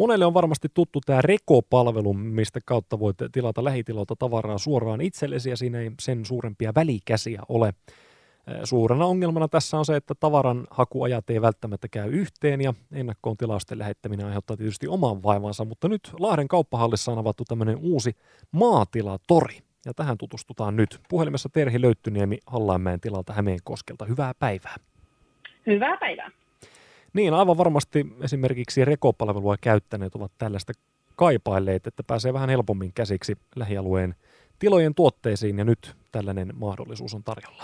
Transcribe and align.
Monelle 0.00 0.26
on 0.26 0.34
varmasti 0.34 0.68
tuttu 0.74 1.00
tämä 1.06 1.22
Reko-palvelu, 1.22 2.14
mistä 2.14 2.60
kautta 2.64 2.98
voit 2.98 3.16
tilata 3.32 3.64
lähitilalta 3.64 4.16
tavaraa 4.16 4.58
suoraan 4.58 5.00
itsellesi 5.00 5.50
ja 5.50 5.56
siinä 5.56 5.80
ei 5.80 5.90
sen 6.00 6.24
suurempia 6.24 6.72
välikäsiä 6.74 7.42
ole. 7.48 7.74
Suurena 8.64 9.06
ongelmana 9.06 9.48
tässä 9.48 9.78
on 9.78 9.84
se, 9.84 9.96
että 9.96 10.14
tavaran 10.14 10.66
hakuajat 10.70 11.30
ei 11.30 11.42
välttämättä 11.42 11.88
käy 11.88 12.10
yhteen 12.10 12.60
ja 12.60 12.74
ennakkoon 12.92 13.36
tilausten 13.36 13.78
lähettäminen 13.78 14.26
aiheuttaa 14.26 14.56
tietysti 14.56 14.88
oman 14.88 15.22
vaivansa, 15.22 15.64
mutta 15.64 15.88
nyt 15.88 16.10
Lahden 16.18 16.48
kauppahallissa 16.48 17.12
on 17.12 17.18
avattu 17.18 17.44
tämmöinen 17.44 17.78
uusi 17.80 18.16
maatilatori. 18.52 19.58
Ja 19.86 19.94
tähän 19.94 20.18
tutustutaan 20.18 20.76
nyt. 20.76 21.00
Puhelimessa 21.08 21.48
Terhi 21.52 21.80
Löyttyniemi 21.80 22.38
Hallainmäen 22.46 23.00
tilalta 23.00 23.32
Hämeenkoskelta. 23.32 24.04
Hyvää 24.04 24.32
päivää. 24.38 24.76
Hyvää 25.66 25.96
päivää. 25.96 26.30
Niin, 27.12 27.34
aivan 27.34 27.58
varmasti 27.58 28.06
esimerkiksi 28.22 28.84
rekopalvelua 28.84 29.56
käyttäneet 29.60 30.14
ovat 30.14 30.32
tällaista 30.38 30.72
kaipailleet, 31.16 31.86
että 31.86 32.02
pääsee 32.06 32.32
vähän 32.32 32.48
helpommin 32.48 32.92
käsiksi 32.94 33.36
lähialueen 33.56 34.14
tilojen 34.58 34.94
tuotteisiin 34.94 35.58
ja 35.58 35.64
nyt 35.64 35.94
tällainen 36.12 36.52
mahdollisuus 36.54 37.14
on 37.14 37.22
tarjolla. 37.22 37.62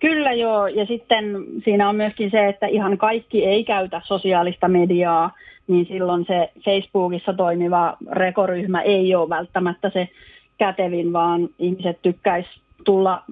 Kyllä 0.00 0.32
joo, 0.32 0.66
ja 0.66 0.86
sitten 0.86 1.44
siinä 1.64 1.88
on 1.88 1.96
myöskin 1.96 2.30
se, 2.30 2.48
että 2.48 2.66
ihan 2.66 2.98
kaikki 2.98 3.44
ei 3.44 3.64
käytä 3.64 4.00
sosiaalista 4.04 4.68
mediaa, 4.68 5.34
niin 5.66 5.86
silloin 5.86 6.24
se 6.26 6.52
Facebookissa 6.64 7.32
toimiva 7.32 7.96
rekoryhmä 8.12 8.82
ei 8.82 9.14
ole 9.14 9.28
välttämättä 9.28 9.90
se 9.90 10.08
kätevin, 10.58 11.12
vaan 11.12 11.48
ihmiset 11.58 12.02
tykkäis 12.02 12.46
tulla 12.84 13.22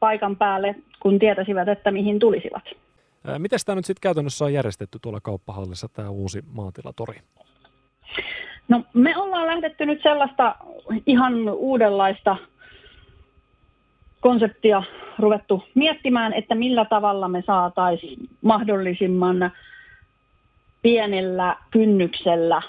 paikan 0.00 0.36
päälle, 0.36 0.74
kun 1.00 1.18
tietäisivät, 1.18 1.68
että 1.68 1.90
mihin 1.90 2.18
tulisivat. 2.18 2.62
Miten 3.38 3.58
tämä 3.66 3.76
nyt 3.76 3.84
sitten 3.84 4.00
käytännössä 4.00 4.44
on 4.44 4.52
järjestetty 4.52 4.98
tuolla 5.02 5.20
kauppahallissa, 5.20 5.88
tämä 5.88 6.10
uusi 6.10 6.44
maatilatori? 6.52 7.20
No 8.68 8.84
me 8.94 9.16
ollaan 9.16 9.46
lähdetty 9.46 9.86
nyt 9.86 10.02
sellaista 10.02 10.56
ihan 11.06 11.48
uudenlaista 11.48 12.36
konseptia 14.20 14.82
ruvettu 15.18 15.62
miettimään, 15.74 16.32
että 16.32 16.54
millä 16.54 16.84
tavalla 16.84 17.28
me 17.28 17.42
saataisiin 17.46 18.28
mahdollisimman 18.42 19.50
pienellä 20.82 21.56
kynnyksellä 21.70 22.62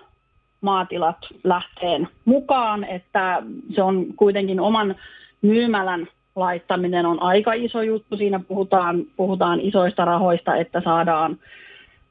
maatilat 0.62 1.18
lähteen 1.44 2.08
mukaan, 2.26 2.84
että 2.84 3.44
se 3.76 3.84
on 3.84 4.06
kuitenkin 4.16 4.60
oman 4.60 4.96
myymälän 5.42 6.08
laittaminen 6.36 7.06
on 7.06 7.22
aika 7.22 7.54
iso 7.54 7.82
juttu. 7.82 8.18
Siinä 8.18 8.40
puhutaan, 8.40 9.06
puhutaan 9.18 9.60
isoista 9.60 10.06
rahoista, 10.06 10.56
että 10.56 10.82
saadaan, 10.86 11.38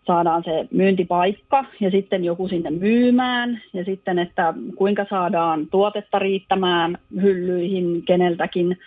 saadaan 0.06 0.44
se 0.44 0.68
myyntipaikka 0.70 1.64
ja 1.80 1.90
sitten 1.90 2.24
joku 2.24 2.48
sinne 2.48 2.70
myymään 2.70 3.62
ja 3.72 3.84
sitten, 3.84 4.18
että 4.18 4.54
kuinka 4.76 5.06
saadaan 5.10 5.66
tuotetta 5.66 6.18
riittämään 6.18 6.98
hyllyihin 7.22 8.02
keneltäkin 8.02 8.78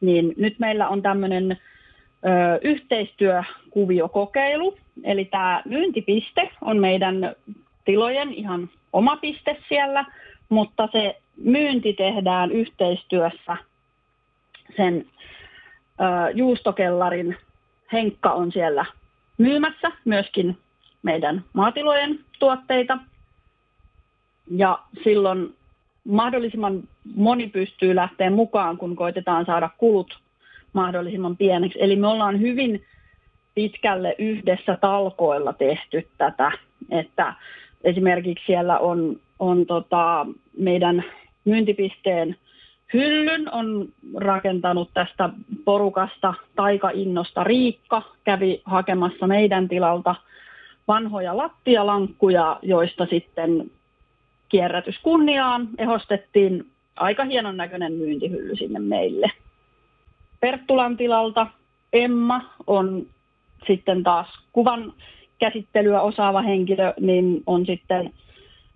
niin 0.00 0.34
nyt 0.36 0.58
meillä 0.58 0.88
on 0.88 1.02
tämmöinen 1.02 1.52
ö, 1.52 1.56
yhteistyökuviokokeilu, 2.62 4.76
eli 5.04 5.24
tämä 5.24 5.62
myyntipiste 5.64 6.50
on 6.60 6.78
meidän 6.78 7.34
tilojen 7.84 8.34
ihan 8.34 8.70
oma 8.92 9.16
piste 9.16 9.56
siellä, 9.68 10.04
mutta 10.48 10.88
se 10.92 11.16
myynti 11.36 11.92
tehdään 11.92 12.52
yhteistyössä 12.52 13.56
sen 14.76 15.06
ö, 16.00 16.30
juustokellarin 16.34 17.36
Henkka 17.92 18.32
on 18.32 18.52
siellä 18.52 18.84
myymässä 19.38 19.92
myöskin 20.04 20.58
meidän 21.02 21.44
maatilojen 21.52 22.18
tuotteita. 22.38 22.98
Ja 24.50 24.78
silloin 25.04 25.54
mahdollisimman 26.04 26.82
moni 27.14 27.48
pystyy 27.48 27.94
lähteä 27.94 28.30
mukaan, 28.30 28.76
kun 28.76 28.96
koitetaan 28.96 29.46
saada 29.46 29.70
kulut 29.78 30.18
mahdollisimman 30.72 31.36
pieneksi. 31.36 31.78
Eli 31.82 31.96
me 31.96 32.06
ollaan 32.06 32.40
hyvin 32.40 32.84
pitkälle 33.54 34.14
yhdessä 34.18 34.78
talkoilla 34.80 35.52
tehty 35.52 36.08
tätä, 36.18 36.52
että 36.90 37.34
esimerkiksi 37.84 38.44
siellä 38.46 38.78
on, 38.78 39.20
on 39.38 39.66
tota 39.66 40.26
meidän 40.58 41.04
myyntipisteen 41.44 42.36
hyllyn 42.92 43.54
on 43.54 43.88
rakentanut 44.16 44.90
tästä 44.94 45.30
porukasta 45.64 46.34
taikainnosta 46.56 47.44
Riikka, 47.44 48.02
kävi 48.24 48.62
hakemassa 48.64 49.26
meidän 49.26 49.68
tilalta 49.68 50.14
vanhoja 50.88 51.36
lattialankkuja, 51.36 52.58
joista 52.62 53.06
sitten 53.06 53.70
kierrätys 54.48 54.98
kunniaan 55.02 55.68
ehostettiin 55.78 56.66
aika 56.96 57.24
hienon 57.24 57.56
näköinen 57.56 57.92
myyntihylly 57.92 58.56
sinne 58.56 58.78
meille. 58.78 59.30
Perttulan 60.40 60.96
tilalta 60.96 61.46
Emma 61.92 62.54
on 62.66 63.06
sitten 63.66 64.02
taas 64.02 64.26
kuvan 64.52 64.92
käsittelyä 65.38 66.00
osaava 66.00 66.42
henkilö, 66.42 66.94
niin 67.00 67.42
on 67.46 67.66
sitten 67.66 68.12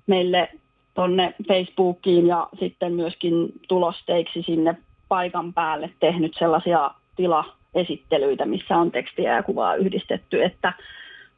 meille 0.06 0.48
tuonne 0.94 1.34
Facebookiin 1.48 2.26
ja 2.26 2.48
sitten 2.60 2.92
myöskin 2.92 3.52
tulosteiksi 3.68 4.42
sinne 4.42 4.76
paikan 5.08 5.52
päälle 5.52 5.90
tehnyt 6.00 6.32
sellaisia 6.38 6.90
tilaesittelyitä, 7.16 8.46
missä 8.46 8.76
on 8.76 8.90
tekstiä 8.90 9.36
ja 9.36 9.42
kuvaa 9.42 9.74
yhdistetty, 9.74 10.44
että 10.44 10.72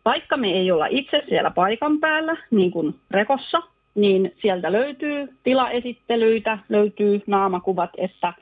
vaikka 0.05 0.37
me 0.37 0.51
ei 0.51 0.71
olla 0.71 0.87
itse 0.87 1.25
siellä 1.29 1.51
paikan 1.51 2.01
päällä, 2.01 2.37
niin 2.51 2.71
kuin 2.71 2.95
Rekossa, 3.11 3.63
niin 3.95 4.35
sieltä 4.43 4.73
löytyy 4.73 5.29
tilaesittelyitä, 5.43 6.59
löytyy 6.69 7.23
naamakuvat, 7.27 7.91
että 7.99 8.33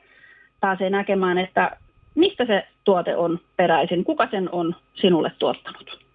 pääsee 0.59 0.89
näkemään, 0.89 1.37
että 1.37 1.77
mistä 2.15 2.45
se 2.45 2.67
tuote 2.83 3.15
on 3.15 3.39
peräisin, 3.57 4.03
kuka 4.03 4.27
sen 4.31 4.49
on 4.51 4.75
sinulle 4.93 5.31
tuottanut. 5.39 6.10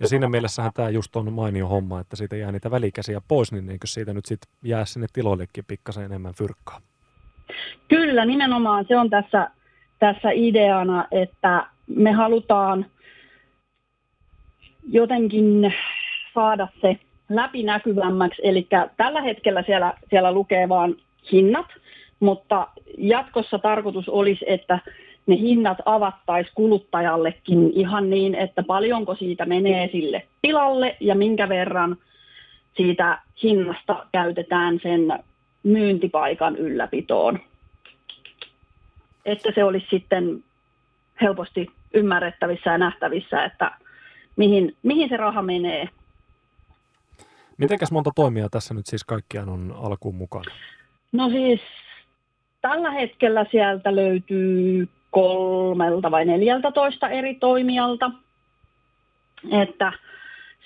Ja 0.00 0.08
siinä 0.08 0.28
mielessähän 0.28 0.72
tämä 0.74 0.88
just 0.88 1.16
on 1.16 1.32
mainio 1.32 1.66
homma, 1.66 2.00
että 2.00 2.16
siitä 2.16 2.36
jää 2.36 2.52
niitä 2.52 2.70
välikäsiä 2.70 3.20
pois, 3.28 3.52
niin 3.52 3.70
eikö 3.70 3.86
siitä 3.86 4.14
nyt 4.14 4.26
sitten 4.26 4.52
jää 4.62 4.84
sinne 4.84 5.06
tiloillekin 5.12 5.64
pikkasen 5.64 6.04
enemmän 6.04 6.34
fyrkkaa? 6.34 6.80
Kyllä, 7.88 8.24
nimenomaan 8.24 8.84
se 8.88 8.96
on 8.96 9.10
tässä, 9.10 9.50
tässä 9.98 10.30
ideana, 10.30 11.06
että 11.10 11.66
me 11.86 12.12
halutaan 12.12 12.86
jotenkin 14.90 15.74
saada 16.34 16.68
se 16.80 16.98
läpinäkyvämmäksi. 17.28 18.42
Eli 18.44 18.68
tällä 18.96 19.22
hetkellä 19.22 19.62
siellä, 19.62 19.94
siellä 20.10 20.32
lukee 20.32 20.68
vain 20.68 20.96
hinnat, 21.32 21.66
mutta 22.20 22.68
jatkossa 22.98 23.58
tarkoitus 23.58 24.08
olisi, 24.08 24.44
että 24.48 24.78
ne 25.26 25.36
hinnat 25.36 25.78
avattaisiin 25.84 26.54
kuluttajallekin 26.54 27.70
ihan 27.74 28.10
niin, 28.10 28.34
että 28.34 28.62
paljonko 28.62 29.14
siitä 29.14 29.46
menee 29.46 29.88
sille 29.92 30.26
tilalle 30.42 30.96
ja 31.00 31.14
minkä 31.14 31.48
verran 31.48 31.96
siitä 32.76 33.18
hinnasta 33.42 34.06
käytetään 34.12 34.80
sen 34.82 35.24
myyntipaikan 35.62 36.56
ylläpitoon. 36.56 37.38
Että 39.24 39.52
se 39.54 39.64
olisi 39.64 39.86
sitten 39.90 40.44
helposti 41.20 41.66
ymmärrettävissä 41.94 42.70
ja 42.70 42.78
nähtävissä, 42.78 43.44
että 43.44 43.70
mihin, 44.36 44.76
mihin 44.82 45.08
se 45.08 45.16
raha 45.16 45.42
menee 45.42 45.88
Mitenkäs 47.58 47.92
monta 47.92 48.10
toimijaa 48.14 48.48
tässä 48.48 48.74
nyt 48.74 48.86
siis 48.86 49.04
kaikkiaan 49.04 49.48
on 49.48 49.74
alkuun 49.78 50.14
mukana? 50.14 50.54
No 51.12 51.28
siis 51.28 51.60
tällä 52.60 52.90
hetkellä 52.90 53.46
sieltä 53.50 53.96
löytyy 53.96 54.88
kolmelta 55.14 56.10
vai 56.10 56.24
neljältä 56.24 56.72
toista 56.72 57.08
eri 57.08 57.34
toimijalta. 57.34 58.10
Että 59.52 59.92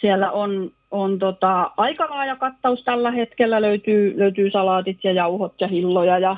siellä 0.01 0.31
on, 0.31 0.71
on 0.91 1.19
tota, 1.19 1.71
aika 1.77 2.07
laaja 2.11 2.37
kattaus 2.37 2.85
tällä 2.85 3.11
hetkellä. 3.11 3.63
Löytyy, 3.63 4.19
löytyy 4.19 4.51
salaatit 4.51 4.99
ja 5.05 5.13
jauhot 5.13 5.61
ja 5.61 5.69
hilloja 5.69 6.19
ja 6.19 6.37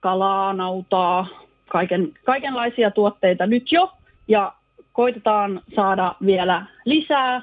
kalaa, 0.00 0.52
nautaa, 0.52 1.26
kaiken, 1.68 2.12
kaikenlaisia 2.24 2.90
tuotteita 2.90 3.46
nyt 3.46 3.72
jo. 3.72 3.92
Ja 4.28 4.52
koitetaan 4.92 5.60
saada 5.76 6.14
vielä 6.26 6.66
lisää. 6.84 7.42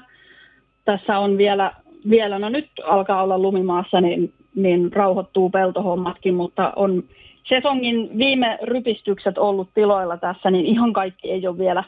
Tässä 0.84 1.18
on 1.18 1.38
vielä 1.38 1.72
vielä, 2.10 2.38
no 2.38 2.48
nyt 2.48 2.68
alkaa 2.84 3.22
olla 3.22 3.38
lumimaassa, 3.38 4.00
niin, 4.00 4.32
niin 4.54 4.92
rauhoittuu 4.92 5.50
peltohommatkin, 5.50 6.34
mutta 6.34 6.72
on 6.76 7.04
sesongin 7.48 8.18
viime 8.18 8.58
rypistykset 8.62 9.38
ollut 9.38 9.68
tiloilla 9.74 10.16
tässä, 10.16 10.50
niin 10.50 10.66
ihan 10.66 10.92
kaikki 10.92 11.30
ei 11.30 11.46
ole 11.46 11.58
vielä, 11.58 11.84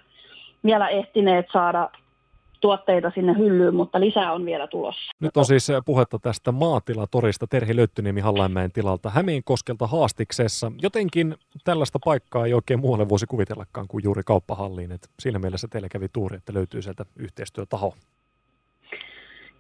vielä 0.64 0.88
ehtineet 0.88 1.46
saada 1.52 1.90
tuotteita 2.60 3.12
sinne 3.14 3.38
hyllyyn, 3.38 3.75
mutta 3.75 4.00
lisää 4.00 4.32
on 4.32 4.44
vielä 4.44 4.66
tulossa. 4.66 5.12
Nyt 5.20 5.37
on 5.37 5.44
siis 5.44 5.69
puhetta 5.84 6.19
tästä 6.19 6.52
maatilatorista 6.52 7.46
Terhi 7.46 7.76
Löyttyniemi 7.76 8.20
Hallainmäen 8.20 8.72
tilalta 8.72 9.10
Hämeenkoskelta 9.10 9.87
Haastiksessa. 9.87 10.72
Jotenkin 10.82 11.34
tällaista 11.64 11.99
paikkaa 12.04 12.46
ei 12.46 12.54
oikein 12.54 12.81
muualle 12.81 13.08
voisi 13.08 13.26
kuvitellakaan 13.26 13.88
kuin 13.88 14.04
juuri 14.04 14.22
kauppahalliin. 14.26 14.93
Et 14.93 15.08
siinä 15.20 15.38
mielessä 15.38 15.69
teillä 15.69 15.88
kävi 15.88 16.08
tuuri, 16.08 16.37
että 16.37 16.54
löytyy 16.54 16.82
sieltä 16.82 17.04
yhteistyötaho. 17.16 17.94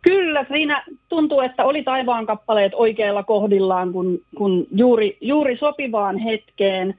Kyllä, 0.02 0.44
siinä 0.48 0.84
tuntuu, 1.08 1.40
että 1.40 1.64
oli 1.64 1.82
taivaan 1.82 2.26
kappaleet 2.26 2.72
oikeilla 2.74 3.22
kohdillaan, 3.22 3.92
kun, 3.92 4.20
kun 4.36 4.66
juuri, 4.72 5.18
juuri 5.20 5.56
sopivaan 5.56 6.18
hetkeen, 6.18 6.94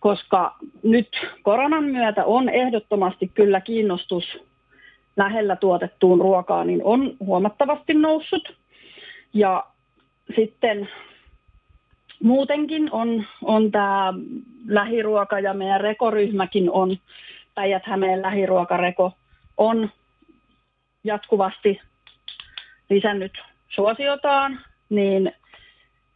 koska 0.00 0.54
nyt 0.82 1.08
koronan 1.42 1.84
myötä 1.84 2.24
on 2.24 2.48
ehdottomasti 2.48 3.30
kyllä 3.34 3.60
kiinnostus 3.60 4.24
lähellä 5.16 5.56
tuotettuun 5.56 6.20
ruokaan, 6.20 6.66
niin 6.66 6.80
on 6.84 7.16
huomattavasti 7.20 7.94
noussut. 7.94 8.54
Ja 9.34 9.64
sitten 10.36 10.88
muutenkin 12.22 12.92
on, 12.92 13.24
on 13.42 13.70
tämä 13.70 14.14
lähiruoka 14.68 15.40
ja 15.40 15.54
meidän 15.54 15.80
rekoryhmäkin 15.80 16.70
on, 16.70 16.96
Päijät-Hämeen 17.54 18.22
lähiruokareko 18.22 19.12
on 19.56 19.90
jatkuvasti 21.04 21.80
lisännyt 22.94 23.32
suosiotaan, 23.68 24.60
niin 24.88 25.32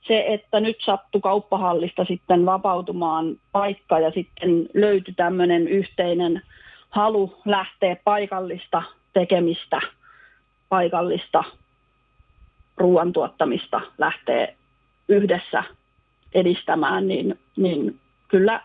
se, 0.08 0.24
että 0.28 0.60
nyt 0.60 0.76
sattui 0.80 1.20
kauppahallista 1.20 2.04
sitten 2.04 2.46
vapautumaan 2.46 3.36
paikka 3.52 4.00
ja 4.00 4.10
sitten 4.10 4.68
löytyi 4.74 5.14
tämmöinen 5.14 5.68
yhteinen 5.68 6.42
halu 6.90 7.40
lähteä 7.44 7.96
paikallista 8.04 8.82
tekemistä, 9.12 9.80
paikallista 10.68 11.44
ruoantuottamista 12.76 13.80
lähteä 13.98 14.48
yhdessä 15.08 15.64
edistämään, 16.34 17.08
niin, 17.08 17.38
niin 17.56 18.00
kyllä 18.28 18.60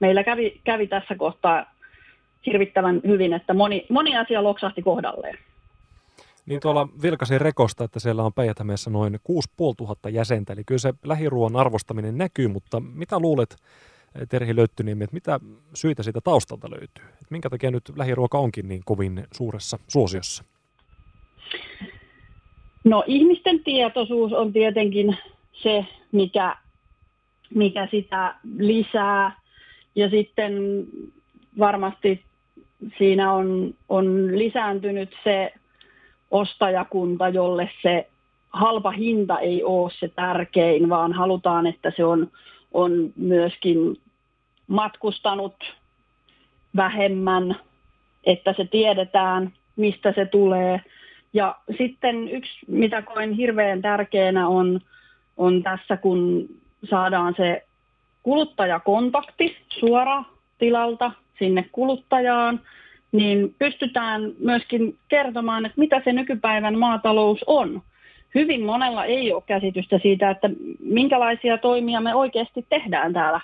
meillä 0.00 0.24
kävi, 0.24 0.60
kävi 0.64 0.86
tässä 0.86 1.14
kohtaa 1.14 1.66
hirvittävän 2.46 3.00
hyvin, 3.06 3.32
että 3.32 3.54
moni, 3.54 3.86
moni 3.90 4.16
asia 4.16 4.42
loksahti 4.42 4.82
kohdalleen. 4.82 5.38
Niin 6.46 6.60
tuolla 6.60 6.88
vilkasin 7.02 7.40
rekosta, 7.40 7.84
että 7.84 8.00
siellä 8.00 8.22
on 8.22 8.32
päijät 8.32 8.56
noin 8.90 9.20
6500 9.24 10.10
jäsentä, 10.10 10.52
eli 10.52 10.64
kyllä 10.64 10.78
se 10.78 10.94
lähiruoan 11.04 11.56
arvostaminen 11.56 12.18
näkyy, 12.18 12.48
mutta 12.48 12.80
mitä 12.80 13.18
luulet, 13.18 13.56
Terhi 14.28 14.56
Löyttyniemi, 14.56 15.04
että 15.04 15.14
mitä 15.14 15.40
syitä 15.74 16.02
siitä 16.02 16.20
taustalta 16.20 16.70
löytyy? 16.70 17.04
Että 17.04 17.26
minkä 17.30 17.50
takia 17.50 17.70
nyt 17.70 17.92
lähiruoka 17.96 18.38
onkin 18.38 18.68
niin 18.68 18.82
kovin 18.84 19.24
suuressa 19.34 19.78
suosiossa? 19.88 20.44
No 22.84 23.04
ihmisten 23.06 23.64
tietoisuus 23.64 24.32
on 24.32 24.52
tietenkin 24.52 25.16
se, 25.52 25.86
mikä, 26.12 26.56
mikä 27.54 27.88
sitä 27.90 28.34
lisää. 28.58 29.40
Ja 29.94 30.10
sitten 30.10 30.52
varmasti 31.58 32.24
siinä 32.98 33.32
on, 33.32 33.74
on 33.88 34.38
lisääntynyt 34.38 35.10
se 35.24 35.52
ostajakunta, 36.30 37.28
jolle 37.28 37.70
se 37.82 38.08
halpa 38.50 38.90
hinta 38.90 39.38
ei 39.38 39.64
ole 39.64 39.90
se 39.98 40.08
tärkein, 40.08 40.88
vaan 40.88 41.12
halutaan, 41.12 41.66
että 41.66 41.92
se 41.96 42.04
on, 42.04 42.30
on 42.72 43.12
myöskin 43.16 44.00
matkustanut 44.66 45.54
vähemmän, 46.76 47.56
että 48.24 48.54
se 48.56 48.64
tiedetään, 48.64 49.52
mistä 49.76 50.12
se 50.12 50.26
tulee. 50.26 50.80
Ja 51.32 51.56
sitten 51.78 52.28
yksi, 52.28 52.52
mitä 52.68 53.02
koen 53.02 53.32
hirveän 53.32 53.82
tärkeänä 53.82 54.48
on, 54.48 54.80
on 55.36 55.62
tässä, 55.62 55.96
kun 55.96 56.48
saadaan 56.90 57.34
se 57.36 57.66
kuluttajakontakti 58.22 59.56
suora 59.68 60.24
tilalta 60.58 61.12
sinne 61.38 61.68
kuluttajaan, 61.72 62.60
niin 63.12 63.54
pystytään 63.58 64.32
myöskin 64.38 64.98
kertomaan, 65.08 65.66
että 65.66 65.80
mitä 65.80 66.00
se 66.04 66.12
nykypäivän 66.12 66.78
maatalous 66.78 67.44
on. 67.46 67.82
Hyvin 68.34 68.62
monella 68.62 69.04
ei 69.04 69.32
ole 69.32 69.42
käsitystä 69.46 69.98
siitä, 70.02 70.30
että 70.30 70.50
minkälaisia 70.80 71.58
toimia 71.58 72.00
me 72.00 72.14
oikeasti 72.14 72.66
tehdään 72.68 73.12
täällä 73.12 73.40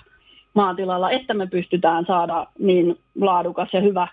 maatilalla, 0.53 1.11
että 1.11 1.33
me 1.33 1.47
pystytään 1.47 2.05
saada 2.05 2.47
niin 2.59 2.99
laadukas 3.21 3.69
ja 3.73 3.81
hyvä 3.81 4.07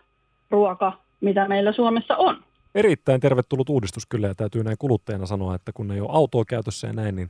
ruoka, 0.50 0.93
mitä 1.20 1.49
meillä 1.49 1.73
Suomessa 1.73 2.17
on. 2.17 2.37
Erittäin 2.75 3.20
tervetullut 3.20 3.69
uudistus 3.69 4.06
kyllä 4.06 4.26
ja 4.26 4.35
täytyy 4.35 4.64
näin 4.64 4.79
kuluttajana 4.79 5.26
sanoa, 5.26 5.55
että 5.55 5.73
kun 5.73 5.93
ei 5.93 6.00
ole 6.00 6.08
autoa 6.12 6.44
käytössä 6.44 6.87
ja 6.87 6.93
näin, 6.93 7.17
niin 7.17 7.29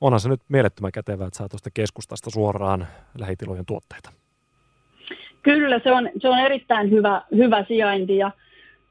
onhan 0.00 0.20
se 0.20 0.28
nyt 0.28 0.40
mielettömän 0.48 0.92
kätevää, 0.92 1.26
että 1.26 1.36
saa 1.36 1.48
tuosta 1.48 1.70
keskustasta 1.74 2.30
suoraan 2.30 2.86
lähitilojen 3.18 3.66
tuotteita. 3.66 4.12
Kyllä, 5.46 5.80
se 5.84 5.92
on, 5.92 6.10
se 6.18 6.28
on 6.28 6.38
erittäin 6.38 6.90
hyvä, 6.90 7.22
hyvä 7.36 7.64
sijainti 7.68 8.16
ja 8.16 8.30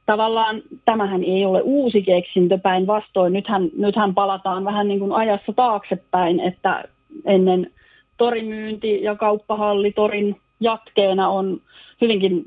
tavallaan 0.06 0.62
tämähän 0.86 1.24
ei 1.24 1.46
ole 1.46 1.62
uusi 1.62 2.02
keksintö 2.02 2.58
päinvastoin. 2.58 3.34
Nythän, 3.34 3.70
nythän 3.78 4.14
palataan 4.14 4.66
vähän 4.66 4.88
niin 4.88 5.00
kuin 5.00 5.12
ajassa 5.12 5.54
taaksepäin, 5.54 6.40
että 6.40 6.84
ennen 7.26 7.72
torimyynti 8.18 9.04
ja 9.04 9.16
kauppahalli 9.16 9.92
torin 9.92 10.36
jatkeena 10.60 11.30
on 11.30 11.62
hyvinkin 12.02 12.44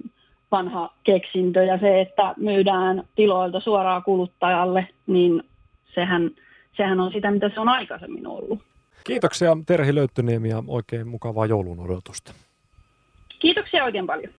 vanha 0.53 0.93
keksintö 1.05 1.65
ja 1.65 1.79
se, 1.79 2.01
että 2.01 2.35
myydään 2.37 3.05
tiloilta 3.17 3.61
suoraan 3.61 4.03
kuluttajalle, 4.03 4.89
niin 5.07 5.43
sehän, 5.95 6.31
sehän 6.77 7.01
on 7.01 7.13
sitä, 7.13 7.31
mitä 7.31 7.51
se 7.55 7.61
on 7.61 7.69
aikaisemmin 7.69 8.27
ollut. 8.27 8.59
Kiitoksia 9.05 9.57
Terhi 9.67 9.95
Löyttyniemi 9.95 10.49
ja 10.49 10.63
oikein 10.67 11.09
mukavaa 11.09 11.47
joulun 11.47 11.81
odotusta. 11.81 12.48
Kiitoksia 13.39 13.85
oikein 13.85 14.07
paljon. 14.07 14.33